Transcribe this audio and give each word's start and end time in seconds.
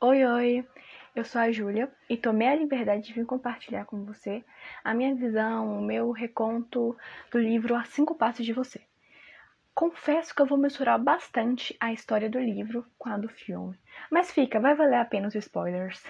Oi, 0.00 0.24
oi! 0.24 0.68
Eu 1.12 1.24
sou 1.24 1.40
a 1.40 1.50
Júlia 1.50 1.90
e 2.08 2.16
tomei 2.16 2.46
a 2.46 2.54
liberdade 2.54 3.08
de 3.08 3.12
vir 3.12 3.26
compartilhar 3.26 3.84
com 3.84 4.04
você 4.04 4.44
a 4.84 4.94
minha 4.94 5.12
visão, 5.12 5.76
o 5.76 5.82
meu 5.82 6.12
reconto 6.12 6.96
do 7.32 7.38
livro 7.40 7.74
A 7.74 7.82
Cinco 7.82 8.14
Passos 8.14 8.46
de 8.46 8.52
Você. 8.52 8.80
Confesso 9.74 10.32
que 10.32 10.40
eu 10.40 10.46
vou 10.46 10.56
misturar 10.56 11.00
bastante 11.00 11.76
a 11.80 11.92
história 11.92 12.30
do 12.30 12.38
livro 12.38 12.86
com 12.96 13.08
a 13.08 13.18
do 13.18 13.28
filme, 13.28 13.76
mas 14.08 14.30
fica, 14.30 14.60
vai 14.60 14.72
valer 14.72 15.00
a 15.00 15.04
pena 15.04 15.26
os 15.26 15.34
spoilers. 15.34 16.00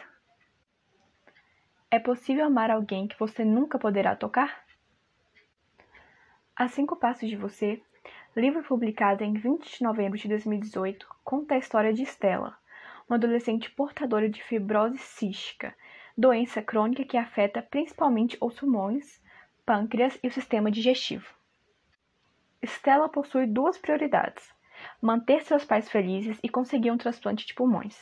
É 1.90 1.98
possível 1.98 2.44
amar 2.44 2.70
alguém 2.70 3.08
que 3.08 3.18
você 3.18 3.42
nunca 3.42 3.78
poderá 3.78 4.14
tocar? 4.14 4.66
A 6.54 6.68
Cinco 6.68 6.94
Passos 6.94 7.26
de 7.26 7.36
Você, 7.36 7.80
livro 8.36 8.62
publicado 8.62 9.24
em 9.24 9.32
20 9.32 9.78
de 9.78 9.82
novembro 9.82 10.18
de 10.18 10.28
2018, 10.28 11.08
conta 11.24 11.54
a 11.54 11.58
história 11.58 11.94
de 11.94 12.02
Stella 12.02 12.54
uma 13.08 13.16
adolescente 13.16 13.70
portadora 13.70 14.28
de 14.28 14.42
fibrose 14.42 14.98
cística, 14.98 15.74
doença 16.16 16.60
crônica 16.60 17.04
que 17.04 17.16
afeta 17.16 17.62
principalmente 17.62 18.36
os 18.40 18.58
pulmões, 18.58 19.22
pâncreas 19.64 20.18
e 20.22 20.28
o 20.28 20.32
sistema 20.32 20.70
digestivo. 20.70 21.26
Stella 22.62 23.08
possui 23.08 23.46
duas 23.46 23.78
prioridades: 23.78 24.52
manter 25.00 25.42
seus 25.42 25.64
pais 25.64 25.88
felizes 25.88 26.38
e 26.42 26.48
conseguir 26.48 26.90
um 26.90 26.98
transplante 26.98 27.46
de 27.46 27.54
pulmões. 27.54 27.96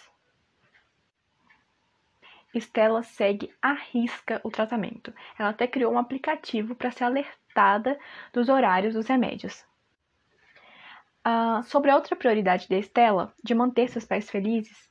Stella 2.54 3.02
segue 3.02 3.52
à 3.60 3.72
risca 3.74 4.40
o 4.42 4.50
tratamento. 4.50 5.12
Ela 5.38 5.50
até 5.50 5.66
criou 5.66 5.92
um 5.92 5.98
aplicativo 5.98 6.74
para 6.74 6.90
ser 6.90 7.04
alertada 7.04 7.98
dos 8.32 8.48
horários 8.48 8.94
dos 8.94 9.06
remédios. 9.06 9.64
Uh, 11.26 11.62
sobre 11.64 11.90
a 11.90 11.96
outra 11.96 12.16
prioridade 12.16 12.68
da 12.68 12.78
Stella, 12.78 13.34
de 13.42 13.54
manter 13.54 13.88
seus 13.88 14.04
pais 14.04 14.30
felizes, 14.30 14.88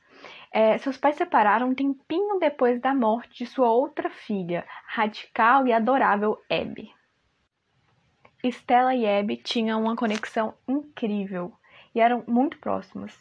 é, 0.52 0.78
seus 0.78 0.96
pais 0.96 1.16
separaram 1.16 1.68
um 1.68 1.74
tempinho 1.74 2.38
depois 2.38 2.80
da 2.80 2.94
morte 2.94 3.44
de 3.44 3.46
sua 3.46 3.70
outra 3.70 4.08
filha, 4.10 4.66
radical 4.86 5.66
e 5.66 5.72
adorável 5.72 6.38
Abby. 6.50 6.94
Stella 8.44 8.94
e 8.94 9.06
Abby 9.06 9.36
tinham 9.36 9.82
uma 9.82 9.96
conexão 9.96 10.54
incrível 10.68 11.52
e 11.94 12.00
eram 12.00 12.22
muito 12.26 12.58
próximas. 12.58 13.14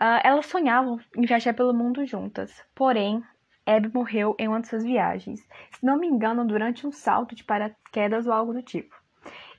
Uh, 0.00 0.20
elas 0.22 0.46
sonhavam 0.46 0.98
em 1.16 1.26
viajar 1.26 1.54
pelo 1.54 1.74
mundo 1.74 2.06
juntas, 2.06 2.64
porém, 2.74 3.22
Abby 3.66 3.90
morreu 3.92 4.34
em 4.38 4.48
uma 4.48 4.60
de 4.60 4.68
suas 4.68 4.82
viagens, 4.82 5.40
se 5.70 5.84
não 5.84 5.98
me 5.98 6.06
engano, 6.06 6.46
durante 6.46 6.86
um 6.86 6.92
salto 6.92 7.34
de 7.34 7.44
paraquedas 7.44 8.26
ou 8.26 8.32
algo 8.32 8.54
do 8.54 8.62
tipo. 8.62 8.96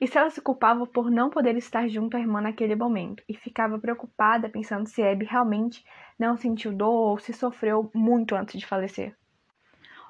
E 0.00 0.06
se 0.06 0.16
ela 0.16 0.30
se 0.30 0.40
culpava 0.40 0.86
por 0.86 1.10
não 1.10 1.28
poder 1.28 1.56
estar 1.56 1.86
junto 1.88 2.16
à 2.16 2.20
irmã 2.20 2.40
naquele 2.40 2.74
momento 2.74 3.22
e 3.28 3.34
ficava 3.34 3.78
preocupada 3.78 4.48
pensando 4.48 4.88
se 4.88 5.02
Abby 5.02 5.26
realmente 5.26 5.84
não 6.18 6.38
sentiu 6.38 6.72
dor 6.72 7.10
ou 7.10 7.18
se 7.18 7.34
sofreu 7.34 7.90
muito 7.94 8.34
antes 8.34 8.58
de 8.58 8.66
falecer. 8.66 9.14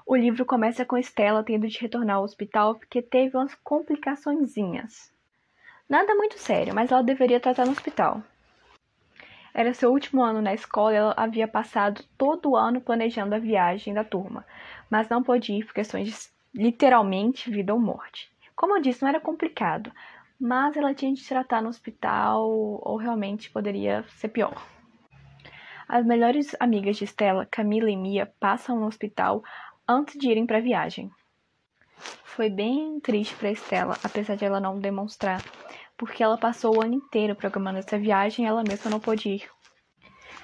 O 0.07 0.15
livro 0.15 0.47
começa 0.47 0.85
com 0.85 0.97
Stella 0.97 1.43
tendo 1.43 1.67
de 1.67 1.79
retornar 1.79 2.17
ao 2.17 2.25
hospital 2.25 2.77
porque 2.77 3.03
teve 3.03 3.37
umas 3.37 3.55
complicaçõezinhas. 3.57 5.13
Nada 5.89 6.15
muito 6.15 6.39
sério, 6.39 6.73
mas 6.73 6.93
ela 6.93 7.03
deveria 7.03 7.41
tratar 7.41 7.67
no 7.67 7.73
hospital. 7.73 8.23
Era 9.53 9.75
seu 9.75 9.91
último 9.91 10.23
ano 10.23 10.41
na 10.41 10.55
escola 10.55 10.93
e 10.93 10.97
ela 10.97 11.15
havia 11.17 11.49
passado 11.49 12.05
todo 12.17 12.51
o 12.51 12.57
ano 12.57 12.81
planejando 12.81 13.35
a 13.35 13.41
viagem 13.41 13.93
da 13.93 14.05
turma, 14.05 14.47
mas 14.89 15.09
não 15.09 15.23
pôde 15.23 15.53
ir 15.53 15.65
por 15.65 15.75
questões 15.75 16.09
de 16.09 16.17
literalmente 16.55 17.51
vida 17.51 17.75
ou 17.75 17.81
morte. 17.81 18.31
Como 18.61 18.77
eu 18.77 18.83
disse, 18.83 19.01
não 19.01 19.09
era 19.09 19.19
complicado, 19.19 19.91
mas 20.39 20.77
ela 20.77 20.93
tinha 20.93 21.15
de 21.15 21.27
tratar 21.27 21.63
no 21.63 21.71
hospital 21.71 22.47
ou 22.47 22.99
realmente 22.99 23.51
poderia 23.51 24.05
ser 24.19 24.29
pior. 24.29 24.53
As 25.89 26.05
melhores 26.05 26.55
amigas 26.61 26.99
de 26.99 27.07
Stella, 27.07 27.49
Camila 27.51 27.91
e 27.91 27.97
Mia, 27.97 28.31
passam 28.39 28.79
no 28.79 28.85
hospital 28.85 29.43
antes 29.89 30.19
de 30.19 30.29
irem 30.29 30.45
para 30.45 30.59
a 30.59 30.61
viagem. 30.61 31.11
Foi 32.23 32.51
bem 32.51 33.01
triste 33.01 33.35
para 33.35 33.51
Stella, 33.51 33.97
apesar 34.05 34.37
de 34.37 34.45
ela 34.45 34.61
não 34.61 34.79
demonstrar, 34.79 35.43
porque 35.97 36.23
ela 36.23 36.37
passou 36.37 36.77
o 36.77 36.83
ano 36.83 36.97
inteiro 36.97 37.35
programando 37.35 37.79
essa 37.79 37.99
viagem 37.99 38.45
e 38.45 38.49
ela 38.49 38.63
mesma 38.63 38.91
não 38.91 39.01
pôde 39.01 39.31
ir. 39.31 39.51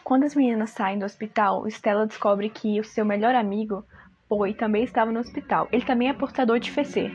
Quando 0.03 0.25
as 0.25 0.35
meninas 0.35 0.71
saem 0.71 0.99
do 0.99 1.05
hospital, 1.05 1.69
Stella 1.69 2.07
descobre 2.07 2.49
que 2.49 2.81
o 2.81 2.85
seu 2.85 3.05
melhor 3.05 3.35
amigo, 3.35 3.85
Poi, 4.27 4.55
também 4.55 4.85
estava 4.85 5.13
no 5.13 5.21
hospital. 5.21 5.69
Ele 5.71 5.85
também 5.85 6.09
é 6.09 6.15
portador 6.15 6.59
de 6.59 6.71
FC. 6.71 7.13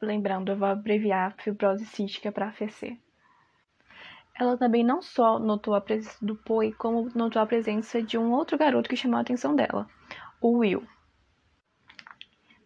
Lembrando, 0.00 0.52
eu 0.52 0.56
vou 0.56 0.68
abreviar 0.68 1.34
fibrose 1.38 1.86
cística 1.86 2.30
para 2.30 2.48
AFC. 2.48 2.98
Ela 4.38 4.58
também 4.58 4.84
não 4.84 5.00
só 5.00 5.38
notou 5.38 5.74
a 5.74 5.80
presença 5.80 6.24
do 6.24 6.36
Poi, 6.36 6.72
como 6.74 7.10
notou 7.14 7.40
a 7.40 7.46
presença 7.46 8.02
de 8.02 8.18
um 8.18 8.32
outro 8.32 8.58
garoto 8.58 8.90
que 8.90 8.96
chamou 8.96 9.16
a 9.16 9.22
atenção 9.22 9.56
dela, 9.56 9.88
o 10.40 10.58
Will. 10.58 10.86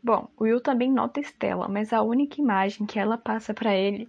Bom, 0.02 0.28
o 0.36 0.44
Will 0.44 0.60
também 0.60 0.90
nota 0.90 1.20
Estela, 1.20 1.68
mas 1.68 1.92
a 1.92 2.02
única 2.02 2.40
imagem 2.40 2.86
que 2.86 2.98
ela 2.98 3.16
passa 3.16 3.54
para 3.54 3.76
ele 3.76 4.08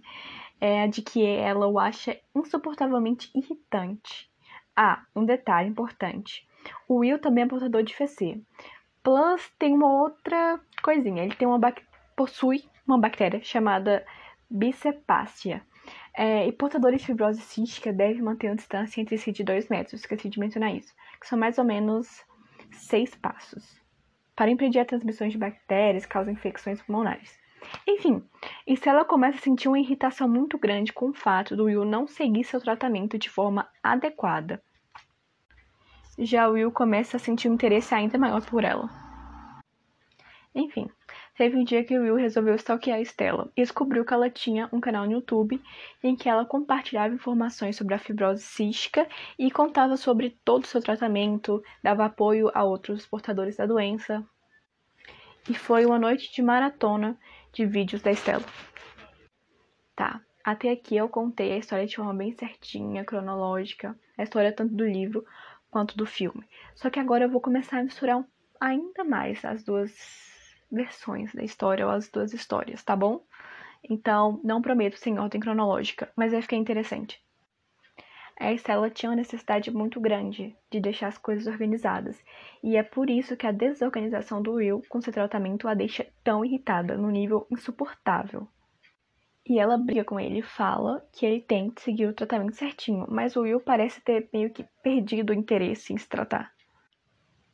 é 0.60 0.82
a 0.82 0.86
de 0.88 1.02
que 1.02 1.24
ela 1.24 1.68
o 1.68 1.78
acha 1.78 2.18
insuportavelmente 2.34 3.30
irritante. 3.34 4.28
Ah, 4.74 5.04
um 5.14 5.24
detalhe 5.24 5.68
importante. 5.68 6.48
O 6.88 6.96
Will 6.96 7.20
também 7.20 7.44
é 7.44 7.46
portador 7.46 7.84
de 7.84 7.92
FC. 7.92 8.40
Plus 9.02 9.52
tem 9.58 9.74
uma 9.74 10.02
outra 10.02 10.58
coisinha, 10.82 11.22
ele 11.22 11.36
tem 11.36 11.46
uma 11.46 11.60
possui 12.16 12.64
uma 12.86 12.98
bactéria 12.98 13.42
chamada 13.42 14.04
Bicepácia. 14.50 15.62
É, 16.14 16.46
e 16.46 16.52
portadores 16.52 17.00
de 17.00 17.06
fibrose 17.06 17.40
cística 17.40 17.92
devem 17.92 18.22
manter 18.22 18.48
uma 18.48 18.56
distância 18.56 19.00
entre 19.00 19.16
si 19.16 19.32
de 19.32 19.42
2 19.42 19.68
metros, 19.68 20.00
esqueci 20.00 20.28
de 20.28 20.38
mencionar 20.38 20.74
isso, 20.74 20.94
que 21.18 21.26
são 21.26 21.38
mais 21.38 21.58
ou 21.58 21.64
menos 21.64 22.22
6 22.70 23.14
passos, 23.16 23.80
para 24.36 24.50
impedir 24.50 24.78
a 24.78 24.84
transmissão 24.84 25.26
de 25.26 25.38
bactérias 25.38 26.04
que 26.04 26.12
causam 26.12 26.32
infecções 26.32 26.82
pulmonares. 26.82 27.40
Enfim, 27.86 28.22
e 28.66 28.76
se 28.76 28.88
ela 28.88 29.04
começa 29.04 29.38
a 29.38 29.40
sentir 29.40 29.68
uma 29.68 29.78
irritação 29.78 30.28
muito 30.28 30.58
grande 30.58 30.92
com 30.92 31.10
o 31.10 31.14
fato 31.14 31.56
do 31.56 31.64
Will 31.64 31.84
não 31.84 32.06
seguir 32.06 32.44
seu 32.44 32.60
tratamento 32.60 33.18
de 33.18 33.30
forma 33.30 33.68
adequada. 33.82 34.62
Já 36.18 36.48
o 36.48 36.52
Will 36.52 36.70
começa 36.70 37.16
a 37.16 37.20
sentir 37.20 37.48
um 37.48 37.54
interesse 37.54 37.94
ainda 37.94 38.18
maior 38.18 38.44
por 38.44 38.64
ela. 38.64 38.88
Enfim, 40.54 40.90
Teve 41.34 41.56
um 41.56 41.64
dia 41.64 41.82
que 41.82 41.98
Will 41.98 42.16
resolveu 42.16 42.54
stalkear 42.56 42.98
a 42.98 43.02
Stella 43.02 43.50
e 43.56 43.62
descobriu 43.62 44.04
que 44.04 44.12
ela 44.12 44.28
tinha 44.28 44.68
um 44.70 44.80
canal 44.80 45.06
no 45.06 45.12
YouTube 45.12 45.62
em 46.02 46.14
que 46.14 46.28
ela 46.28 46.44
compartilhava 46.44 47.14
informações 47.14 47.74
sobre 47.74 47.94
a 47.94 47.98
fibrose 47.98 48.42
cística 48.42 49.08
e 49.38 49.50
contava 49.50 49.96
sobre 49.96 50.38
todo 50.44 50.64
o 50.64 50.66
seu 50.66 50.82
tratamento, 50.82 51.62
dava 51.82 52.04
apoio 52.04 52.50
a 52.52 52.62
outros 52.62 53.06
portadores 53.06 53.56
da 53.56 53.64
doença. 53.64 54.22
E 55.48 55.54
foi 55.54 55.86
uma 55.86 55.98
noite 55.98 56.30
de 56.32 56.42
maratona 56.42 57.18
de 57.50 57.64
vídeos 57.64 58.02
da 58.02 58.10
Stella. 58.10 58.44
Tá, 59.96 60.20
até 60.44 60.70
aqui 60.70 60.96
eu 60.96 61.08
contei 61.08 61.52
a 61.52 61.58
história 61.58 61.86
de 61.86 61.96
forma 61.96 62.12
bem 62.12 62.32
certinha, 62.32 63.04
cronológica, 63.06 63.98
a 64.18 64.22
história 64.22 64.52
tanto 64.52 64.74
do 64.74 64.84
livro 64.84 65.24
quanto 65.70 65.96
do 65.96 66.04
filme. 66.04 66.46
Só 66.74 66.90
que 66.90 67.00
agora 67.00 67.24
eu 67.24 67.30
vou 67.30 67.40
começar 67.40 67.78
a 67.78 67.84
misturar 67.84 68.22
ainda 68.60 69.02
mais 69.02 69.42
as 69.44 69.64
duas 69.64 70.31
versões 70.72 71.32
da 71.34 71.44
história 71.44 71.86
ou 71.86 71.92
as 71.92 72.08
duas 72.08 72.32
histórias, 72.32 72.82
tá 72.82 72.96
bom? 72.96 73.22
Então, 73.88 74.40
não 74.42 74.62
prometo 74.62 74.96
sem 74.96 75.18
ordem 75.18 75.40
cronológica, 75.40 76.10
mas 76.16 76.32
vai 76.32 76.40
ficar 76.40 76.56
interessante. 76.56 77.22
A 78.40 78.52
Estela 78.52 78.90
tinha 78.90 79.10
uma 79.10 79.16
necessidade 79.16 79.70
muito 79.70 80.00
grande 80.00 80.56
de 80.70 80.80
deixar 80.80 81.08
as 81.08 81.18
coisas 81.18 81.46
organizadas, 81.46 82.18
e 82.62 82.76
é 82.76 82.82
por 82.82 83.10
isso 83.10 83.36
que 83.36 83.46
a 83.46 83.52
desorganização 83.52 84.42
do 84.42 84.54
Will 84.54 84.82
com 84.88 85.00
seu 85.00 85.12
tratamento 85.12 85.68
a 85.68 85.74
deixa 85.74 86.06
tão 86.24 86.44
irritada, 86.44 86.96
no 86.96 87.10
nível 87.10 87.46
insuportável. 87.50 88.48
E 89.46 89.58
ela 89.58 89.76
briga 89.76 90.04
com 90.04 90.18
ele 90.18 90.38
e 90.38 90.42
fala 90.42 91.06
que 91.12 91.26
ele 91.26 91.40
tem 91.40 91.70
que 91.70 91.82
seguir 91.82 92.06
o 92.06 92.14
tratamento 92.14 92.56
certinho, 92.56 93.06
mas 93.08 93.36
o 93.36 93.42
Will 93.42 93.60
parece 93.60 94.00
ter 94.00 94.28
meio 94.32 94.50
que 94.50 94.64
perdido 94.82 95.30
o 95.30 95.34
interesse 95.34 95.92
em 95.92 95.98
se 95.98 96.08
tratar. 96.08 96.52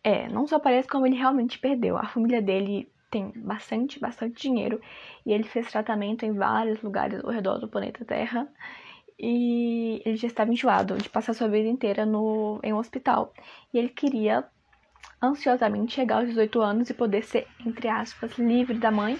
É, 0.04 0.28
não 0.28 0.46
só 0.46 0.58
parece 0.58 0.88
como 0.88 1.06
ele 1.06 1.16
realmente 1.16 1.58
perdeu. 1.58 1.96
A 1.96 2.06
família 2.06 2.40
dele 2.40 2.90
tem 3.10 3.32
bastante, 3.36 3.98
bastante 3.98 4.42
dinheiro 4.42 4.80
e 5.24 5.32
ele 5.32 5.44
fez 5.44 5.70
tratamento 5.70 6.24
em 6.24 6.32
vários 6.32 6.80
lugares 6.82 7.22
ao 7.24 7.30
redor 7.30 7.58
do 7.58 7.68
planeta 7.68 8.04
Terra 8.04 8.48
e 9.18 10.00
ele 10.04 10.16
já 10.16 10.28
estava 10.28 10.52
enjoado 10.52 10.96
de 10.96 11.08
passar 11.08 11.34
sua 11.34 11.48
vida 11.48 11.68
inteira 11.68 12.06
no, 12.06 12.60
em 12.62 12.72
um 12.72 12.78
hospital. 12.78 13.32
E 13.74 13.78
ele 13.78 13.88
queria 13.88 14.46
ansiosamente 15.20 15.94
chegar 15.94 16.18
aos 16.18 16.28
18 16.28 16.60
anos 16.60 16.90
e 16.90 16.94
poder 16.94 17.24
ser, 17.24 17.46
entre 17.66 17.88
aspas, 17.88 18.38
livre 18.38 18.78
da 18.78 18.90
mãe 18.90 19.18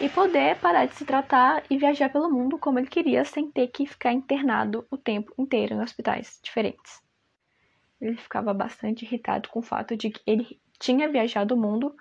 e 0.00 0.08
poder 0.08 0.56
parar 0.56 0.86
de 0.86 0.94
se 0.96 1.04
tratar 1.04 1.62
e 1.70 1.78
viajar 1.78 2.08
pelo 2.08 2.30
mundo 2.30 2.58
como 2.58 2.78
ele 2.78 2.88
queria, 2.88 3.24
sem 3.24 3.50
ter 3.50 3.68
que 3.68 3.86
ficar 3.86 4.12
internado 4.12 4.84
o 4.90 4.96
tempo 4.96 5.32
inteiro 5.38 5.74
em 5.74 5.80
hospitais 5.80 6.40
diferentes. 6.42 7.00
Ele 8.00 8.16
ficava 8.16 8.52
bastante 8.52 9.04
irritado 9.04 9.48
com 9.48 9.60
o 9.60 9.62
fato 9.62 9.96
de 9.96 10.10
que 10.10 10.20
ele 10.26 10.60
tinha 10.78 11.08
viajado 11.08 11.54
o 11.54 11.58
mundo 11.58 11.94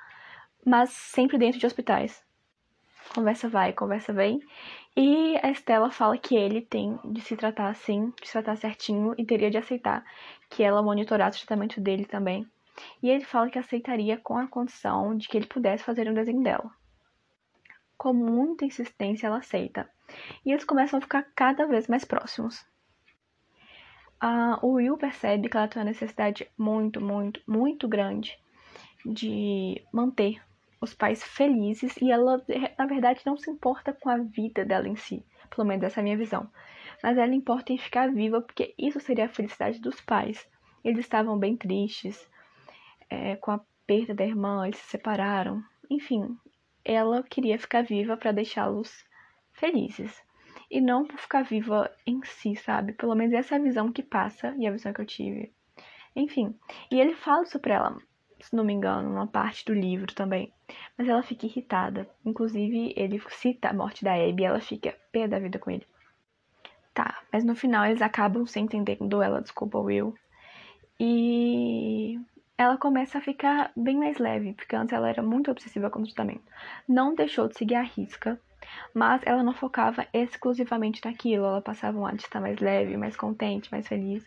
mas 0.66 0.90
sempre 0.90 1.38
dentro 1.38 1.60
de 1.60 1.66
hospitais. 1.66 2.26
Conversa 3.14 3.48
vai, 3.48 3.72
conversa 3.72 4.12
vem. 4.12 4.42
E 4.98 5.38
a 5.44 5.52
Estela 5.52 5.92
fala 5.92 6.18
que 6.18 6.36
ele 6.36 6.62
tem 6.62 7.00
de 7.06 7.22
se 7.22 7.38
tratar 7.38 7.70
assim, 7.70 8.12
de 8.22 8.28
se 8.28 8.34
tratar 8.34 8.56
certinho 8.56 9.14
e 9.18 9.26
teria 9.26 9.52
de 9.52 9.58
aceitar 9.58 10.04
que 10.50 10.64
ela 10.64 10.82
monitorasse 10.82 11.38
o 11.38 11.46
tratamento 11.46 11.80
dele 11.80 12.06
também. 12.06 12.50
E 13.02 13.10
ele 13.10 13.24
fala 13.24 13.50
que 13.50 13.60
aceitaria 13.60 14.18
com 14.18 14.38
a 14.38 14.48
condição 14.48 15.16
de 15.16 15.28
que 15.28 15.38
ele 15.38 15.46
pudesse 15.46 15.84
fazer 15.84 16.10
um 16.10 16.14
desenho 16.14 16.44
dela. 16.44 16.72
Com 17.98 18.14
muita 18.14 18.66
insistência, 18.66 19.28
ela 19.28 19.38
aceita. 19.38 19.90
E 20.46 20.52
eles 20.52 20.66
começam 20.66 20.98
a 20.98 21.02
ficar 21.02 21.24
cada 21.36 21.66
vez 21.66 21.88
mais 21.88 22.04
próximos. 22.04 22.66
Uh, 24.22 24.58
o 24.62 24.74
Will 24.74 24.98
percebe 24.98 25.50
que 25.50 25.56
ela 25.56 25.68
tem 25.68 25.82
uma 25.82 25.90
necessidade 25.90 26.50
muito, 26.58 27.00
muito, 27.00 27.42
muito 27.48 27.88
grande 27.88 28.38
de 29.06 29.82
manter 29.94 30.42
os 30.86 30.94
pais 30.94 31.24
felizes 31.24 31.98
e 31.98 32.12
ela, 32.12 32.42
na 32.78 32.86
verdade, 32.86 33.22
não 33.26 33.36
se 33.36 33.50
importa 33.50 33.92
com 33.92 34.10
a 34.10 34.18
vida 34.18 34.64
dela 34.64 34.88
em 34.88 34.96
si, 34.96 35.26
pelo 35.50 35.68
menos 35.68 35.84
essa 35.84 36.00
é 36.00 36.02
a 36.02 36.04
minha 36.04 36.18
visão. 36.18 36.50
Mas 37.04 37.18
ela 37.18 37.36
importa 37.36 37.74
em 37.74 37.78
ficar 37.78 38.12
viva 38.12 38.42
porque 38.42 38.74
isso 38.78 39.00
seria 39.00 39.26
a 39.26 39.30
felicidade 39.30 39.80
dos 39.80 40.00
pais. 40.00 40.48
Eles 40.84 41.00
estavam 41.00 41.38
bem 41.38 41.58
tristes 41.58 42.30
é, 43.10 43.36
com 43.36 43.52
a 43.52 43.62
perda 43.86 44.14
da 44.14 44.26
irmã, 44.26 44.66
eles 44.66 44.78
se 44.78 44.88
separaram. 44.88 45.62
Enfim, 45.90 46.38
ela 46.84 47.24
queria 47.24 47.60
ficar 47.60 47.84
viva 47.84 48.16
para 48.16 48.32
deixá-los 48.32 49.06
felizes. 49.52 50.24
E 50.70 50.82
não 50.82 51.06
por 51.06 51.20
ficar 51.20 51.44
viva 51.44 51.92
em 52.08 52.24
si, 52.24 52.56
sabe? 52.56 52.94
Pelo 52.94 53.16
menos 53.16 53.34
essa 53.34 53.56
é 53.56 53.58
a 53.58 53.62
visão 53.62 53.92
que 53.92 54.02
passa 54.02 54.56
e 54.58 54.66
a 54.66 54.72
visão 54.72 54.94
que 54.94 55.02
eu 55.02 55.06
tive. 55.06 55.54
Enfim, 56.16 56.56
e 56.92 57.00
ele 57.00 57.14
fala 57.14 57.44
isso 57.44 57.60
pra 57.60 57.76
ela, 57.76 57.98
se 58.46 58.56
não 58.56 58.64
me 58.64 58.74
engano, 58.74 59.10
numa 59.10 59.28
parte 59.28 59.66
do 59.66 59.74
livro 59.74 60.14
também. 60.14 60.54
Mas 60.98 61.08
ela 61.08 61.24
fica 61.24 61.48
irritada. 61.48 62.08
Inclusive, 62.24 62.94
ele 62.96 63.22
cita 63.30 63.70
a 63.70 63.74
morte 63.74 64.04
da 64.04 64.14
Abby 64.14 64.44
e 64.44 64.46
ela 64.46 64.62
fica 64.62 64.96
pé 65.12 65.28
da 65.28 65.40
vida 65.40 65.58
com 65.58 65.72
ele. 65.72 65.86
Tá, 66.94 67.22
mas 67.34 67.44
no 67.44 67.56
final 67.56 67.86
eles 67.86 68.02
acabam 68.02 68.46
se 68.46 68.60
entendendo, 68.60 69.22
ela 69.22 69.42
desculpa 69.42 69.78
o 69.78 69.84
Will. 69.84 70.16
E 71.00 72.18
ela 72.58 72.78
começa 72.78 73.18
a 73.18 73.22
ficar 73.22 73.72
bem 73.76 73.98
mais 73.98 74.18
leve, 74.18 74.54
porque 74.54 74.76
antes 74.76 74.94
ela 74.94 75.10
era 75.10 75.22
muito 75.22 75.52
obsessiva 75.52 75.90
com 75.90 76.00
o 76.00 76.06
tratamento. 76.06 76.44
Não 76.88 77.14
deixou 77.14 77.50
de 77.50 77.58
seguir 77.58 77.76
a 77.76 77.82
risca, 77.82 78.40
mas 78.94 79.22
ela 79.26 79.44
não 79.44 79.54
focava 79.54 80.08
exclusivamente 80.14 81.02
naquilo, 81.04 81.46
ela 81.46 81.62
passava 81.62 81.98
um 81.98 82.06
ar 82.06 82.16
de 82.16 82.24
estar 82.24 82.40
mais 82.40 82.60
leve, 82.60 82.98
mais 82.98 83.16
contente, 83.16 83.72
mais 83.72 83.88
feliz, 83.88 84.26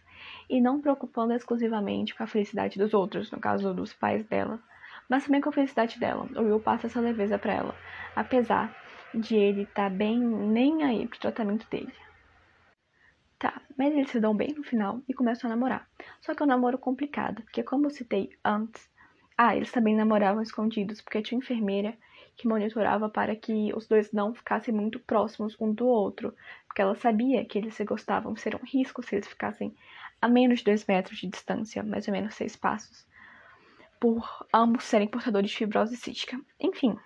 e 0.49 0.61
não 0.61 0.81
preocupando 0.81 1.33
exclusivamente 1.33 2.15
com 2.15 2.23
a 2.23 2.27
felicidade 2.27 2.79
dos 2.79 2.95
outros, 2.95 3.31
no 3.31 3.39
caso 3.39 3.73
dos 3.75 3.93
pais 3.93 4.25
dela, 4.25 4.61
mas 5.09 5.25
também 5.25 5.41
com 5.41 5.49
a 5.49 5.53
felicidade 5.53 5.99
dela. 5.99 6.29
O 6.37 6.43
Will 6.43 6.61
passa 6.61 6.87
essa 6.87 7.01
leveza 7.01 7.39
para 7.39 7.55
ela, 7.55 7.75
apesar 8.15 8.75
de 9.15 9.35
ele 9.35 9.63
estar 9.63 9.91
tá 9.91 9.91
bem 9.91 10.19
nem 10.19 10.83
aí 10.83 11.07
pro 11.07 11.19
tratamento 11.19 11.67
dele. 11.71 11.93
Tá, 13.39 13.63
mas 13.77 13.93
eles 13.93 14.11
se 14.11 14.19
dão 14.19 14.35
bem 14.35 14.53
no 14.57 14.65
final 14.65 15.01
e 15.09 15.15
começam 15.15 15.49
a 15.49 15.55
namorar. 15.55 15.89
Só 16.21 16.35
que 16.35 16.43
é 16.43 16.45
um 16.45 16.49
namoro 16.49 16.77
complicado, 16.77 17.43
porque 17.43 17.63
como 17.63 17.87
eu 17.87 17.91
citei 17.91 18.31
antes, 18.45 18.91
ah, 19.37 19.55
eles 19.55 19.71
também 19.71 19.95
namoravam 19.95 20.43
escondidos, 20.43 21.01
porque 21.01 21.23
tinha 21.23 21.39
enfermeira 21.39 21.97
que 22.39 22.47
monitorava 22.47 23.09
para 23.09 23.35
que 23.35 23.73
os 23.75 23.89
dois 23.89 24.13
não 24.13 24.33
ficassem 24.33 24.73
muito 24.73 25.01
próximos 25.01 25.57
um 25.61 25.75
do 25.75 25.87
outro, 25.89 26.33
porque 26.67 26.81
ela 26.81 26.95
sabia 26.95 27.45
que 27.45 27.59
eles 27.59 27.75
se 27.75 27.85
gostavam, 27.85 28.37
seria 28.37 28.61
um 28.63 28.65
risco 28.65 29.03
se 29.03 29.17
eles 29.17 29.27
ficassem 29.27 29.75
a 30.23 30.29
menos 30.29 30.61
de 30.61 30.67
dois 30.67 30.87
metros 30.87 31.19
de 31.19 31.27
distância, 31.27 31.83
mais 31.83 32.07
ou 32.07 32.13
menos 32.13 32.35
seis 32.37 32.55
passos, 32.55 33.05
por 34.01 34.47
ambos 34.55 34.85
serem 34.85 35.09
portadores 35.09 35.51
de 35.51 35.57
fibrose 35.57 35.97
cística. 35.97 36.41
Enfim, 36.61 36.97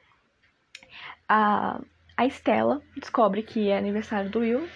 a, 1.26 1.80
a 2.14 2.26
Estela 2.26 2.82
descobre 2.94 3.42
que 3.42 3.70
é 3.70 3.78
aniversário 3.78 4.30
do 4.30 4.40
Will 4.40 4.68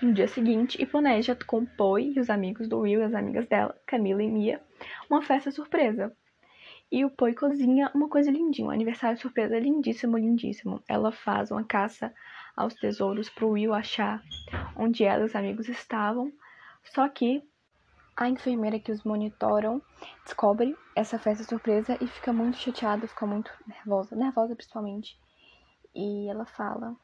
no 0.00 0.12
dia 0.12 0.28
seguinte 0.28 0.80
e 0.80 0.86
planeja 0.86 1.36
com 1.44 1.66
e 1.98 2.20
os 2.20 2.30
amigos 2.30 2.68
do 2.68 2.78
Will 2.80 3.00
e 3.00 3.04
as 3.04 3.14
amigas 3.14 3.48
dela, 3.48 3.76
Camila 3.84 4.22
e 4.22 4.30
Mia, 4.30 4.62
uma 5.10 5.22
festa 5.22 5.50
surpresa. 5.50 6.16
E 6.94 7.04
o 7.04 7.10
Poi 7.10 7.34
cozinha 7.34 7.90
uma 7.92 8.08
coisa 8.08 8.30
lindinha, 8.30 8.68
um 8.68 8.70
aniversário 8.70 9.18
surpresa 9.18 9.58
lindíssimo, 9.58 10.16
lindíssimo. 10.16 10.80
Ela 10.88 11.10
faz 11.10 11.50
uma 11.50 11.64
caça 11.64 12.14
aos 12.54 12.72
tesouros 12.72 13.28
pro 13.28 13.48
Will 13.48 13.74
achar 13.74 14.22
onde 14.76 15.02
ela 15.02 15.22
e 15.22 15.24
os 15.24 15.34
amigos 15.34 15.68
estavam. 15.68 16.32
Só 16.84 17.08
que 17.08 17.42
a 18.16 18.28
enfermeira 18.28 18.78
que 18.78 18.92
os 18.92 19.02
monitoram 19.02 19.82
descobre 20.24 20.76
essa 20.94 21.18
festa 21.18 21.42
surpresa 21.42 21.98
e 22.00 22.06
fica 22.06 22.32
muito 22.32 22.58
chateada, 22.58 23.08
fica 23.08 23.26
muito 23.26 23.50
nervosa, 23.66 24.14
nervosa 24.14 24.54
principalmente. 24.54 25.18
E 25.92 26.30
ela 26.30 26.46
fala 26.46 26.94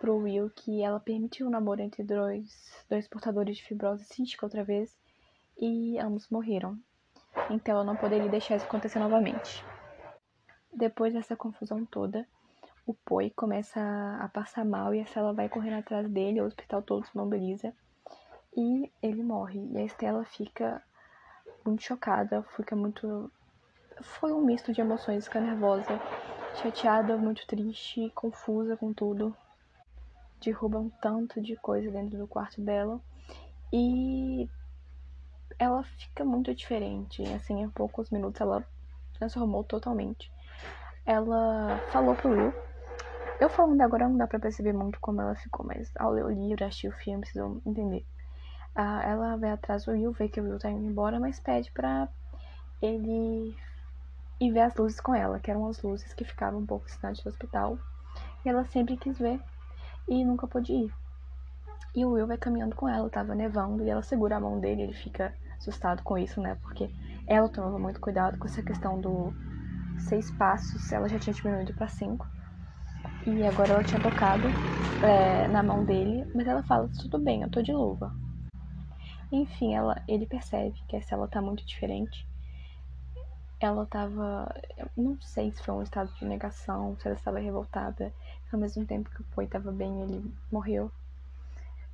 pro 0.00 0.16
Will 0.16 0.50
que 0.50 0.82
ela 0.82 0.98
permitiu 0.98 1.46
o 1.46 1.48
um 1.48 1.52
namoro 1.52 1.80
entre 1.80 2.02
dois, 2.02 2.84
dois 2.90 3.06
portadores 3.06 3.58
de 3.58 3.62
fibrose 3.62 4.04
cística 4.04 4.44
outra 4.44 4.64
vez 4.64 4.98
e 5.56 5.96
ambos 6.00 6.28
morreram. 6.28 6.76
Então 7.50 7.74
ela 7.74 7.84
não 7.84 7.96
poderia 7.96 8.28
deixar 8.28 8.56
isso 8.56 8.66
acontecer 8.66 8.98
novamente. 8.98 9.64
Depois 10.72 11.12
dessa 11.12 11.36
confusão 11.36 11.84
toda, 11.84 12.26
o 12.86 12.94
Poi 12.94 13.30
começa 13.30 13.80
a 14.20 14.28
passar 14.28 14.64
mal 14.64 14.94
e 14.94 15.00
a 15.00 15.04
Stella 15.04 15.32
vai 15.32 15.48
correndo 15.48 15.78
atrás 15.78 16.08
dele, 16.08 16.40
o 16.40 16.46
hospital 16.46 16.82
todo 16.82 17.06
se 17.06 17.16
mobiliza 17.16 17.72
e 18.56 18.90
ele 19.02 19.22
morre. 19.22 19.60
E 19.72 19.78
a 19.78 19.84
Estela 19.84 20.24
fica 20.24 20.82
muito 21.64 21.82
chocada, 21.82 22.42
fica 22.56 22.74
muito. 22.74 23.30
Foi 24.00 24.32
um 24.32 24.44
misto 24.44 24.72
de 24.72 24.80
emoções, 24.80 25.24
fica 25.24 25.40
nervosa, 25.40 26.00
chateada, 26.62 27.16
muito 27.16 27.46
triste, 27.46 28.10
confusa 28.14 28.76
com 28.76 28.92
tudo 28.92 29.36
derruba 30.42 30.78
um 30.78 30.90
tanto 30.90 31.40
de 31.40 31.56
coisa 31.56 31.90
dentro 31.90 32.18
do 32.18 32.26
quarto 32.26 32.60
dela 32.60 33.00
e 33.72 34.48
ela 35.58 35.82
fica 35.82 36.24
muito 36.24 36.54
diferente. 36.54 37.22
Assim, 37.34 37.62
em 37.62 37.70
poucos 37.70 38.10
minutos 38.10 38.40
ela 38.40 38.64
transformou 39.18 39.64
totalmente. 39.64 40.30
Ela 41.04 41.78
falou 41.90 42.14
pro 42.14 42.30
Will. 42.30 42.54
Eu 43.40 43.48
falando 43.48 43.80
agora 43.80 44.08
não 44.08 44.16
dá 44.16 44.26
pra 44.26 44.38
perceber 44.38 44.72
muito 44.72 45.00
como 45.00 45.20
ela 45.20 45.34
ficou, 45.34 45.66
mas 45.66 45.90
ao 45.96 46.12
ler 46.12 46.24
o 46.24 46.30
livro, 46.30 46.64
assistir 46.64 46.88
o 46.88 46.92
filme, 46.92 47.22
precisam 47.22 47.60
entender. 47.66 48.06
Ah, 48.74 49.02
ela 49.04 49.36
vai 49.36 49.50
atrás 49.50 49.84
do 49.84 49.92
Will, 49.92 50.12
vê 50.12 50.28
que 50.28 50.40
o 50.40 50.44
Will 50.44 50.58
tá 50.58 50.70
indo 50.70 50.86
embora, 50.86 51.18
mas 51.18 51.40
pede 51.40 51.70
pra 51.72 52.08
ele 52.80 53.56
ir 54.40 54.52
ver 54.52 54.60
as 54.60 54.76
luzes 54.76 55.00
com 55.00 55.14
ela, 55.14 55.40
que 55.40 55.50
eram 55.50 55.66
as 55.66 55.82
luzes 55.82 56.14
que 56.14 56.24
ficavam 56.24 56.60
um 56.60 56.66
pouco 56.66 56.86
distante 56.86 57.22
do 57.22 57.28
hospital. 57.28 57.78
E 58.44 58.48
ela 58.48 58.64
sempre 58.64 58.96
quis 58.96 59.18
ver 59.18 59.40
e 60.08 60.24
nunca 60.24 60.46
pôde 60.46 60.72
ir. 60.72 61.01
E 61.94 62.04
o 62.04 62.10
Will 62.12 62.26
vai 62.26 62.38
caminhando 62.38 62.74
com 62.74 62.88
ela, 62.88 63.08
tava 63.10 63.34
nevando, 63.34 63.82
e 63.84 63.90
ela 63.90 64.02
segura 64.02 64.36
a 64.36 64.40
mão 64.40 64.58
dele, 64.58 64.82
ele 64.82 64.94
fica 64.94 65.34
assustado 65.58 66.02
com 66.02 66.16
isso, 66.16 66.40
né? 66.40 66.56
Porque 66.62 66.90
ela 67.26 67.48
tomava 67.48 67.78
muito 67.78 68.00
cuidado 68.00 68.38
com 68.38 68.46
essa 68.48 68.62
questão 68.62 69.00
do 69.00 69.32
seis 69.98 70.30
passos, 70.30 70.90
ela 70.92 71.08
já 71.08 71.18
tinha 71.18 71.34
diminuído 71.34 71.74
para 71.74 71.88
cinco. 71.88 72.26
E 73.26 73.46
agora 73.46 73.72
ela 73.74 73.84
tinha 73.84 74.00
tocado 74.00 74.54
é, 75.02 75.46
na 75.48 75.62
mão 75.62 75.84
dele, 75.84 76.26
mas 76.34 76.46
ela 76.46 76.62
fala, 76.62 76.88
tudo 76.88 77.18
bem, 77.18 77.42
eu 77.42 77.50
tô 77.50 77.62
de 77.62 77.72
luva. 77.72 78.12
Enfim, 79.30 79.74
ela, 79.74 80.00
ele 80.06 80.26
percebe 80.26 80.78
que 80.88 80.96
essa 80.96 81.14
ela 81.14 81.26
tá 81.26 81.40
muito 81.40 81.64
diferente. 81.64 82.26
Ela 83.60 83.86
tava. 83.86 84.52
Não 84.96 85.18
sei 85.20 85.52
se 85.52 85.62
foi 85.62 85.74
um 85.74 85.82
estado 85.82 86.12
de 86.18 86.24
negação, 86.24 86.96
se 86.98 87.06
ela 87.06 87.16
estava 87.16 87.38
revoltada. 87.38 88.12
Ao 88.52 88.58
mesmo 88.58 88.84
tempo 88.84 89.08
que 89.08 89.22
o 89.22 89.24
Poi 89.34 89.46
estava 89.46 89.72
bem, 89.72 90.02
ele 90.02 90.34
morreu. 90.50 90.90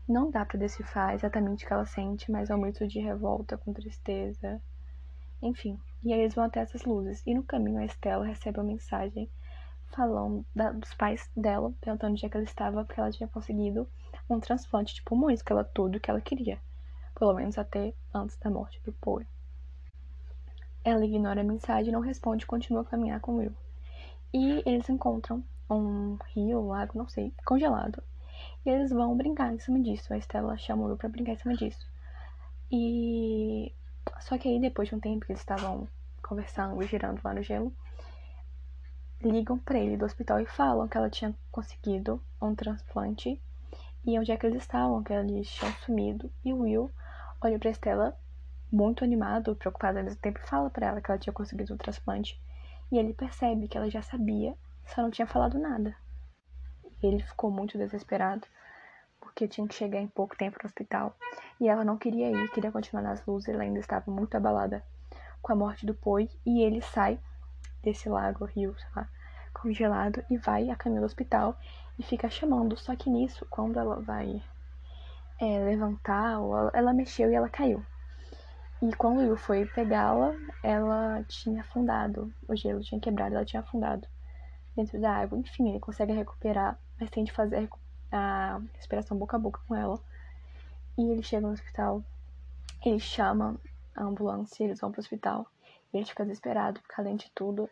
Não 0.08 0.30
dá 0.30 0.42
para 0.46 0.58
decifrar 0.58 1.12
exatamente 1.12 1.64
o 1.64 1.68
que 1.68 1.72
ela 1.72 1.84
sente, 1.84 2.32
mas 2.32 2.48
é 2.48 2.54
um 2.54 2.62
mito 2.62 2.88
de 2.88 2.98
revolta 2.98 3.58
com 3.58 3.74
tristeza. 3.74 4.58
Enfim, 5.42 5.78
e 6.02 6.14
aí 6.14 6.20
eles 6.20 6.34
vão 6.34 6.44
até 6.44 6.60
essas 6.60 6.82
luzes. 6.84 7.22
E 7.26 7.34
no 7.34 7.42
caminho 7.42 7.78
a 7.78 7.84
Estela 7.84 8.24
recebe 8.24 8.58
uma 8.58 8.64
mensagem 8.64 9.30
falando 9.90 10.46
da, 10.54 10.72
dos 10.72 10.94
pais 10.94 11.28
dela, 11.36 11.74
perguntando 11.80 12.12
onde 12.12 12.24
é 12.24 12.28
que 12.28 12.36
ela 12.38 12.44
estava, 12.44 12.84
porque 12.84 12.98
ela 12.98 13.10
tinha 13.10 13.28
conseguido 13.28 13.86
um 14.30 14.40
transplante 14.40 14.94
de 14.94 15.02
pulmões, 15.02 15.42
que 15.42 15.52
ela 15.52 15.62
tudo 15.62 16.00
que 16.00 16.10
ela 16.10 16.22
queria. 16.22 16.58
Pelo 17.14 17.34
menos 17.34 17.58
até 17.58 17.92
antes 18.14 18.38
da 18.38 18.48
morte 18.48 18.80
do 18.84 18.92
Poi. 18.94 19.26
Ela 20.82 21.04
ignora 21.04 21.42
a 21.42 21.44
mensagem, 21.44 21.92
não 21.92 22.00
responde 22.00 22.44
e 22.44 22.46
continua 22.46 22.80
a 22.80 22.86
caminhar 22.86 23.20
com 23.20 23.36
Will. 23.36 23.52
E 24.32 24.62
eles 24.64 24.88
encontram 24.88 25.44
um 25.70 26.16
rio, 26.34 26.60
um 26.60 26.68
lago, 26.68 26.96
não 26.96 27.08
sei, 27.08 27.34
congelado. 27.44 28.02
E 28.64 28.70
eles 28.70 28.90
vão 28.90 29.16
brincar 29.16 29.52
em 29.52 29.58
cima 29.58 29.80
disso. 29.80 30.12
A 30.12 30.18
Estela 30.18 30.56
chama 30.56 30.82
o 30.82 30.86
Will 30.86 30.96
pra 30.96 31.08
brincar 31.08 31.32
em 31.32 31.38
cima 31.38 31.54
disso. 31.54 31.86
E. 32.70 33.72
Só 34.20 34.38
que 34.38 34.48
aí, 34.48 34.60
depois 34.60 34.88
de 34.88 34.94
um 34.94 35.00
tempo 35.00 35.26
que 35.26 35.32
eles 35.32 35.40
estavam 35.40 35.86
conversando 36.22 36.82
e 36.82 36.86
girando 36.86 37.20
lá 37.22 37.34
no 37.34 37.42
gelo, 37.42 37.72
ligam 39.22 39.58
pra 39.58 39.78
ele 39.78 39.96
do 39.96 40.04
hospital 40.04 40.40
e 40.40 40.46
falam 40.46 40.88
que 40.88 40.96
ela 40.96 41.10
tinha 41.10 41.34
conseguido 41.50 42.20
um 42.40 42.54
transplante 42.54 43.40
e 44.04 44.18
onde 44.18 44.32
é 44.32 44.36
que 44.36 44.46
eles 44.46 44.62
estavam, 44.62 45.02
que 45.02 45.12
eles 45.12 45.48
tinham 45.50 45.72
sumido. 45.84 46.30
E 46.44 46.52
o 46.52 46.60
Will 46.60 46.90
olha 47.40 47.58
pra 47.58 47.70
Estela 47.70 48.16
muito 48.70 49.04
animado, 49.04 49.54
preocupado 49.56 49.98
ao 49.98 50.04
mesmo 50.04 50.20
tempo, 50.20 50.40
e 50.42 50.48
fala 50.48 50.70
para 50.70 50.86
ela 50.86 51.00
que 51.00 51.10
ela 51.10 51.18
tinha 51.18 51.32
conseguido 51.32 51.74
um 51.74 51.76
transplante. 51.76 52.40
E 52.90 52.98
ele 52.98 53.12
percebe 53.12 53.68
que 53.68 53.76
ela 53.76 53.90
já 53.90 54.02
sabia 54.02 54.54
só 54.86 55.02
não 55.02 55.10
tinha 55.10 55.26
falado 55.26 55.58
nada. 55.58 55.94
Ele 57.02 57.22
ficou 57.22 57.50
muito 57.50 57.78
desesperado, 57.78 58.46
porque 59.20 59.48
tinha 59.48 59.66
que 59.66 59.74
chegar 59.74 60.00
em 60.00 60.08
pouco 60.08 60.36
tempo 60.36 60.58
no 60.62 60.66
hospital. 60.66 61.16
E 61.60 61.68
ela 61.68 61.84
não 61.84 61.96
queria 61.96 62.30
ir, 62.30 62.50
queria 62.50 62.72
continuar 62.72 63.02
nas 63.02 63.24
luzes, 63.26 63.48
ela 63.48 63.62
ainda 63.62 63.78
estava 63.78 64.10
muito 64.10 64.36
abalada 64.36 64.84
com 65.42 65.52
a 65.52 65.56
morte 65.56 65.86
do 65.86 65.94
Poi 65.94 66.28
e 66.44 66.62
ele 66.62 66.80
sai 66.80 67.18
desse 67.82 68.08
lago, 68.08 68.44
rio, 68.44 68.74
sei 68.78 68.88
lá, 68.96 69.08
congelado 69.52 70.24
e 70.30 70.36
vai 70.36 70.70
a 70.70 70.76
caminho 70.76 71.00
do 71.00 71.06
hospital 71.06 71.58
e 71.98 72.02
fica 72.02 72.28
chamando. 72.28 72.76
Só 72.76 72.94
que 72.94 73.10
nisso, 73.10 73.46
quando 73.50 73.78
ela 73.78 74.00
vai 74.00 74.42
é, 75.40 75.58
levantar, 75.64 76.38
ela, 76.72 76.92
mexeu 76.92 77.30
e 77.30 77.34
ela 77.34 77.48
caiu. 77.48 77.84
E 78.80 78.94
quando 78.94 79.18
o 79.18 79.20
Will 79.22 79.36
foi 79.36 79.66
pegá-la, 79.66 80.34
ela 80.62 81.24
tinha 81.24 81.62
afundado. 81.62 82.32
O 82.48 82.54
gelo 82.54 82.80
tinha 82.80 83.00
quebrado, 83.00 83.34
ela 83.34 83.44
tinha 83.44 83.60
afundado 83.60 84.06
dentro 84.76 85.00
da 85.00 85.12
água. 85.12 85.38
Enfim, 85.38 85.70
ele 85.70 85.80
consegue 85.80 86.12
recuperar, 86.12 86.78
mas 86.98 87.10
tem 87.10 87.24
de 87.24 87.32
fazer 87.32 87.68
a 88.10 88.60
respiração 88.74 89.16
boca 89.16 89.36
a 89.36 89.40
boca 89.40 89.60
com 89.66 89.74
ela. 89.74 90.00
E 90.96 91.02
ele 91.02 91.22
chega 91.22 91.46
no 91.46 91.52
hospital, 91.52 92.02
ele 92.84 92.98
chama 92.98 93.56
a 93.94 94.04
ambulância, 94.04 94.64
eles 94.64 94.80
vão 94.80 94.90
pro 94.90 95.00
hospital. 95.00 95.46
Ele 95.92 96.04
fica 96.04 96.24
desesperado, 96.24 96.80
porque 96.80 97.00
além 97.00 97.16
de 97.16 97.30
tudo, 97.34 97.68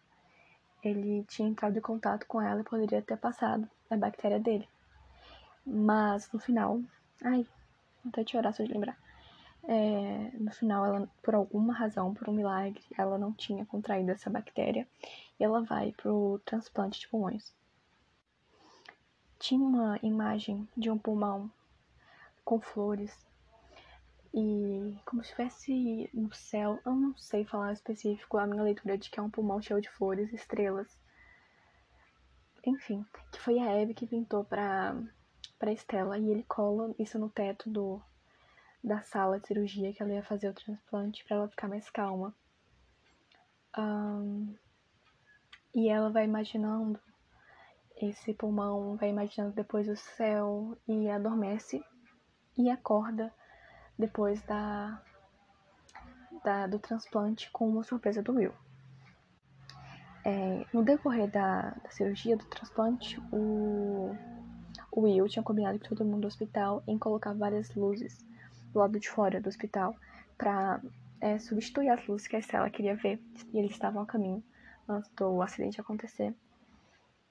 ele 0.82 1.24
tinha 1.24 1.48
entrado 1.48 1.76
em 1.76 1.82
contato 1.82 2.26
com 2.26 2.40
ela 2.40 2.60
e 2.60 2.64
poderia 2.64 3.02
ter 3.02 3.16
passado 3.16 3.68
a 3.90 3.96
bactéria 3.96 4.38
dele. 4.38 4.68
Mas 5.66 6.30
no 6.32 6.38
final, 6.38 6.80
ai, 7.24 7.46
até 8.06 8.24
chorar 8.24 8.52
só 8.52 8.62
de 8.62 8.72
lembrar. 8.72 8.96
É, 9.68 10.30
no 10.38 10.52
final, 10.52 10.86
ela, 10.86 11.08
por 11.22 11.34
alguma 11.34 11.74
razão, 11.74 12.14
por 12.14 12.28
um 12.28 12.32
milagre, 12.32 12.82
ela 12.96 13.18
não 13.18 13.32
tinha 13.32 13.66
contraído 13.66 14.12
essa 14.12 14.30
bactéria 14.30 14.86
e 15.40 15.44
ela 15.44 15.60
vai 15.62 15.92
pro 15.92 16.40
transplante 16.44 17.00
de 17.00 17.08
pulmões. 17.08 17.52
Tinha 19.38 19.60
uma 19.60 19.98
imagem 20.02 20.68
de 20.76 20.90
um 20.90 20.98
pulmão 20.98 21.50
com 22.44 22.60
flores 22.60 23.26
e 24.32 24.96
como 25.04 25.22
se 25.22 25.30
estivesse 25.30 26.10
no 26.12 26.32
céu. 26.34 26.78
Eu 26.84 26.94
não 26.94 27.16
sei 27.16 27.44
falar 27.44 27.72
específico 27.72 28.38
a 28.38 28.46
minha 28.46 28.62
leitura 28.62 28.98
de 28.98 29.10
que 29.10 29.18
é 29.18 29.22
um 29.22 29.30
pulmão 29.30 29.60
cheio 29.60 29.80
de 29.80 29.90
flores, 29.90 30.32
estrelas. 30.32 30.98
Enfim, 32.64 33.04
que 33.32 33.40
foi 33.40 33.58
a 33.58 33.72
Eve 33.72 33.94
que 33.94 34.06
pintou 34.06 34.44
pra, 34.44 34.96
pra 35.58 35.72
Estela 35.72 36.18
e 36.18 36.30
ele 36.30 36.42
cola 36.42 36.94
isso 36.98 37.18
no 37.18 37.30
teto 37.30 37.70
do 37.70 38.00
da 38.82 39.02
sala 39.02 39.40
de 39.40 39.48
cirurgia 39.48 39.92
que 39.92 40.00
ela 40.00 40.12
ia 40.12 40.22
fazer 40.22 40.48
o 40.48 40.54
transplante 40.54 41.24
para 41.24 41.36
ela 41.36 41.48
ficar 41.48 41.66
mais 41.66 41.90
calma. 41.90 42.32
Um, 43.76 44.54
e 45.74 45.88
ela 45.88 46.08
vai 46.08 46.24
imaginando 46.24 46.98
esse 47.96 48.34
pulmão, 48.34 48.96
vai 48.96 49.10
imaginando 49.10 49.54
depois 49.54 49.88
o 49.88 49.96
céu 49.96 50.76
e 50.86 51.08
adormece 51.08 51.82
e 52.56 52.70
acorda 52.70 53.32
depois 53.98 54.42
da, 54.42 55.00
da 56.44 56.66
do 56.66 56.78
transplante 56.78 57.50
com 57.50 57.68
uma 57.68 57.82
surpresa 57.82 58.22
do 58.22 58.34
Will. 58.34 58.52
É, 60.24 60.66
no 60.72 60.82
decorrer 60.82 61.30
da, 61.30 61.70
da, 61.70 61.90
cirurgia 61.90 62.36
do 62.36 62.44
transplante, 62.46 63.20
o, 63.32 64.14
o 64.90 65.02
Will 65.02 65.28
tinha 65.28 65.42
combinado 65.42 65.78
com 65.78 65.86
todo 65.86 66.04
mundo 66.04 66.22
do 66.22 66.26
hospital 66.26 66.82
em 66.86 66.98
colocar 66.98 67.32
várias 67.32 67.74
luzes 67.74 68.26
do 68.72 68.80
lado 68.80 68.98
de 68.98 69.08
fora 69.08 69.40
do 69.40 69.48
hospital 69.48 69.94
para 70.36 70.82
é, 71.20 71.38
substituir 71.38 71.88
as 71.90 72.04
luzes 72.06 72.26
que 72.26 72.36
a 72.36 72.40
Estela 72.40 72.68
queria 72.68 72.96
ver. 72.96 73.22
E 73.52 73.58
eles 73.58 73.70
estavam 73.70 74.02
a 74.02 74.06
caminho 74.06 74.42
antes 74.88 75.10
do 75.12 75.40
acidente 75.40 75.80
acontecer. 75.80 76.34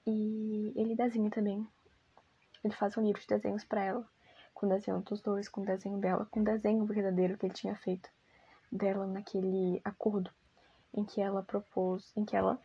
E 0.06 0.72
ele 0.76 0.94
desenha 0.94 1.30
também. 1.30 1.66
Ele 2.62 2.74
faz 2.74 2.96
um 2.96 3.02
livro 3.02 3.20
de 3.20 3.26
desenhos 3.26 3.64
para 3.64 3.84
ela, 3.84 4.08
com 4.54 4.68
desenho 4.68 5.00
dos 5.00 5.20
dois, 5.20 5.48
com 5.48 5.62
desenho 5.62 5.98
dela, 5.98 6.26
com 6.30 6.42
desenho 6.42 6.84
verdadeiro 6.84 7.36
que 7.36 7.46
ele 7.46 7.54
tinha 7.54 7.74
feito 7.76 8.08
dela 8.70 9.06
naquele 9.06 9.80
acordo 9.84 10.30
em 10.94 11.04
que 11.04 11.20
ela 11.20 11.42
propôs, 11.42 12.12
em 12.16 12.24
que 12.24 12.36
ela 12.36 12.60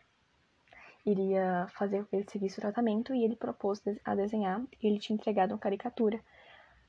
iria 1.04 1.66
fazer 1.76 2.06
ele 2.12 2.24
seguisse 2.30 2.58
o 2.58 2.60
tratamento 2.60 3.12
e 3.14 3.24
ele 3.24 3.34
propôs 3.34 3.82
a 4.04 4.14
desenhar 4.14 4.62
e 4.80 4.86
ele 4.86 5.00
tinha 5.00 5.16
entregado 5.16 5.50
uma 5.50 5.58
caricatura 5.58 6.20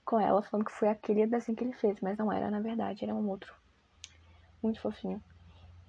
com 0.05 0.19
ela, 0.19 0.41
falando 0.43 0.65
que 0.65 0.71
foi 0.71 0.89
aquele 0.89 1.25
desenho 1.25 1.57
que 1.57 1.63
ele 1.63 1.73
fez, 1.73 1.99
mas 2.01 2.17
não 2.17 2.31
era, 2.31 2.51
na 2.51 2.59
verdade, 2.59 3.03
era 3.03 3.15
um 3.15 3.29
outro. 3.29 3.53
Muito 4.61 4.79
fofinho. 4.81 5.23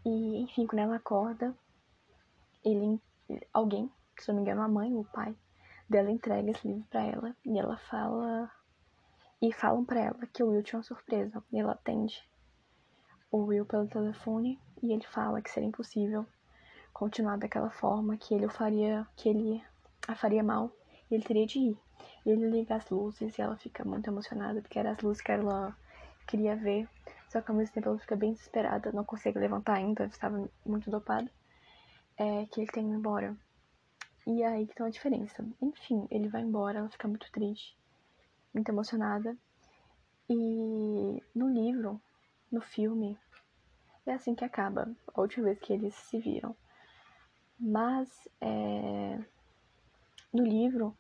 E, 0.05 0.43
enfim, 0.43 0.67
quando 0.67 0.81
ela 0.81 0.97
acorda, 0.97 1.55
ele, 2.65 3.01
alguém, 3.53 3.91
se 4.23 4.29
não 4.29 4.37
me 4.37 4.43
engano, 4.43 4.63
a 4.63 4.69
mãe 4.69 4.93
ou 4.93 5.01
o 5.01 5.05
pai 5.05 5.35
dela 5.89 6.11
entrega 6.11 6.51
esse 6.51 6.67
livro 6.67 6.85
para 6.91 7.03
ela 7.03 7.37
e 7.45 7.59
ela 7.59 7.77
fala 7.77 8.51
e 9.41 9.53
falam 9.53 9.85
para 9.85 10.01
ela 10.01 10.27
que 10.33 10.43
o 10.43 10.49
Will 10.49 10.63
tinha 10.63 10.79
uma 10.79 10.85
surpresa 10.85 11.43
e 11.53 11.61
ela 11.61 11.73
atende 11.73 12.23
o 13.31 13.39
Will 13.45 13.67
pelo 13.67 13.87
telefone 13.89 14.59
e 14.83 14.93
ele 14.93 15.05
fala 15.07 15.43
que 15.43 15.51
seria 15.51 15.69
impossível 15.69 16.27
continuar 16.93 17.37
daquela 17.37 17.71
forma, 17.71 18.17
que 18.17 18.33
ele 18.33 18.49
faria, 18.49 19.07
que 19.17 19.29
ele 19.29 19.63
a 20.07 20.15
faria 20.15 20.43
mal 20.43 20.71
e 21.11 21.15
ele 21.15 21.25
teria 21.25 21.47
de 21.47 21.59
ir. 21.59 21.79
E 22.25 22.31
ele 22.31 22.49
liga 22.49 22.77
as 22.77 22.89
luzes 22.89 23.37
e 23.37 23.43
ela 23.43 23.57
fica 23.57 23.85
muito 23.85 24.09
emocionada, 24.09 24.61
porque 24.63 24.79
eram 24.79 24.93
as 24.93 25.01
luzes 25.01 25.21
que 25.21 25.33
ela 25.33 25.77
queria 26.27 26.57
ver. 26.57 26.89
Só 27.29 27.41
que 27.41 27.51
ao 27.51 27.57
mesmo 27.57 27.75
tempo 27.75 27.89
ela 27.89 27.99
fica 27.99 28.17
bem 28.17 28.33
desesperada, 28.33 28.93
não 28.93 29.05
consegue 29.05 29.39
levantar 29.39 29.75
ainda, 29.75 30.05
estava 30.07 30.49
muito 30.65 30.91
dopada. 30.91 31.29
É 32.17 32.47
que 32.47 32.61
ele 32.61 32.71
tem 32.71 32.87
ido 32.87 32.95
embora. 32.95 33.37
E 34.27 34.43
aí 34.43 34.67
que 34.67 34.75
tem 34.75 34.85
tá 34.85 34.87
a 34.87 34.91
diferença. 34.91 35.45
Enfim, 35.61 36.07
ele 36.11 36.29
vai 36.29 36.43
embora, 36.43 36.79
ela 36.79 36.89
fica 36.89 37.07
muito 37.07 37.31
triste, 37.31 37.77
muito 38.53 38.69
emocionada. 38.71 39.37
E 40.29 41.23
no 41.35 41.49
livro, 41.49 42.01
no 42.51 42.61
filme, 42.61 43.19
é 44.07 44.13
assim 44.13 44.35
que 44.35 44.45
acaba, 44.45 44.91
a 45.15 45.21
última 45.21 45.47
vez 45.47 45.59
que 45.59 45.73
eles 45.73 45.95
se 45.95 46.19
viram. 46.19 46.57
Mas 47.59 48.29
é, 48.41 49.19
no 50.33 50.43
livro, 50.43 50.97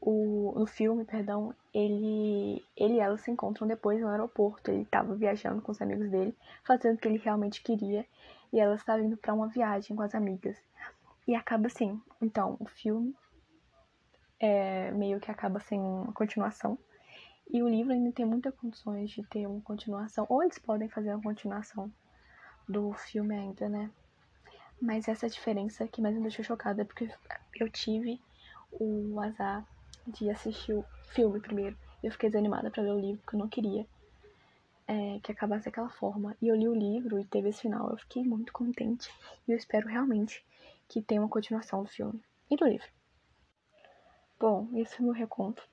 o, 0.00 0.52
no 0.56 0.66
filme, 0.66 1.04
perdão, 1.04 1.54
ele, 1.72 2.64
ele 2.76 2.94
e 2.94 3.00
ela 3.00 3.16
se 3.16 3.30
encontram 3.30 3.66
depois 3.66 4.00
no 4.00 4.08
aeroporto. 4.08 4.70
Ele 4.70 4.82
estava 4.82 5.14
viajando 5.14 5.62
com 5.62 5.72
os 5.72 5.80
amigos 5.80 6.10
dele, 6.10 6.36
fazendo 6.64 6.96
o 6.96 6.98
que 6.98 7.08
ele 7.08 7.18
realmente 7.18 7.62
queria, 7.62 8.04
e 8.52 8.60
ela 8.60 8.74
estava 8.74 9.02
indo 9.02 9.16
para 9.16 9.34
uma 9.34 9.48
viagem 9.48 9.96
com 9.96 10.02
as 10.02 10.14
amigas. 10.14 10.56
E 11.26 11.34
acaba 11.34 11.66
assim. 11.66 12.00
Então, 12.20 12.56
o 12.60 12.66
filme 12.66 13.14
é, 14.38 14.90
meio 14.92 15.20
que 15.20 15.30
acaba 15.30 15.60
sem 15.60 15.78
uma 15.78 16.12
continuação. 16.12 16.78
E 17.50 17.62
o 17.62 17.68
livro 17.68 17.92
ainda 17.92 18.12
tem 18.12 18.26
muitas 18.26 18.54
condições 18.54 19.10
de 19.10 19.22
ter 19.24 19.46
uma 19.46 19.60
continuação, 19.60 20.26
ou 20.28 20.42
eles 20.42 20.58
podem 20.58 20.88
fazer 20.88 21.10
uma 21.14 21.22
continuação 21.22 21.92
do 22.68 22.92
filme 22.92 23.34
ainda, 23.34 23.68
né? 23.68 23.90
Mas 24.80 25.08
essa 25.08 25.28
diferença 25.28 25.86
que 25.86 26.02
mais 26.02 26.14
me 26.14 26.22
deixou 26.22 26.44
chocada 26.44 26.82
é 26.82 26.84
porque 26.84 27.08
eu 27.54 27.70
tive 27.70 28.20
o 28.72 29.20
azar 29.20 29.64
de 30.06 30.28
assistir 30.28 30.74
o 30.74 30.84
filme 31.08 31.40
primeiro. 31.40 31.76
Eu 32.02 32.10
fiquei 32.12 32.28
desanimada 32.28 32.70
para 32.70 32.82
ler 32.82 32.92
o 32.92 33.00
livro, 33.00 33.22
porque 33.22 33.36
eu 33.36 33.40
não 33.40 33.48
queria 33.48 33.86
é, 34.86 35.18
que 35.22 35.32
acabasse 35.32 35.66
daquela 35.66 35.88
forma. 35.88 36.36
E 36.40 36.48
eu 36.48 36.54
li 36.54 36.68
o 36.68 36.74
livro 36.74 37.18
e 37.18 37.24
teve 37.24 37.48
esse 37.48 37.62
final. 37.62 37.90
Eu 37.90 37.98
fiquei 37.98 38.22
muito 38.22 38.52
contente. 38.52 39.10
E 39.46 39.52
eu 39.52 39.56
espero 39.56 39.88
realmente 39.88 40.44
que 40.88 41.02
tenha 41.02 41.20
uma 41.20 41.28
continuação 41.28 41.82
do 41.82 41.88
filme 41.88 42.20
e 42.50 42.56
do 42.56 42.66
livro. 42.66 42.88
Bom, 44.38 44.68
esse 44.74 44.96
foi 44.96 45.04
o 45.04 45.08
meu 45.08 45.14
reconto, 45.14 45.66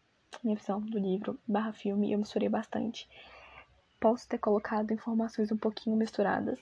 minha 0.43 0.55
visão 0.55 0.79
do 0.79 0.97
livro 0.97 1.37
barra 1.47 1.73
filme. 1.73 2.11
Eu 2.11 2.19
misturei 2.19 2.49
bastante. 2.49 3.09
Posso 3.99 4.27
ter 4.27 4.37
colocado 4.37 4.91
informações 4.91 5.51
um 5.51 5.57
pouquinho 5.57 5.95
misturadas, 5.95 6.59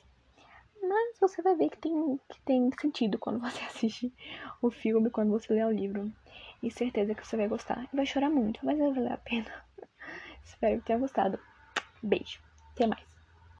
mas 0.81 1.19
você 1.19 1.41
vai 1.41 1.55
ver 1.55 1.69
que 1.69 1.77
tem, 1.77 2.19
que 2.29 2.41
tem 2.41 2.69
sentido 2.79 3.17
quando 3.17 3.39
você 3.39 3.61
assiste 3.65 4.13
o 4.61 4.69
filme, 4.69 5.09
quando 5.09 5.31
você 5.31 5.53
lê 5.53 5.63
o 5.63 5.71
livro. 5.71 6.11
E 6.61 6.69
certeza 6.69 7.15
que 7.15 7.25
você 7.25 7.35
vai 7.35 7.47
gostar. 7.47 7.87
Vai 7.91 8.05
chorar 8.05 8.29
muito, 8.29 8.63
mas 8.63 8.77
vai 8.77 8.93
valer 8.93 9.13
a 9.13 9.17
pena. 9.17 9.51
Espero 10.45 10.79
que 10.79 10.85
tenha 10.85 10.99
gostado. 10.99 11.39
Beijo. 12.01 12.39
Até 12.73 12.87
mais. 12.87 13.10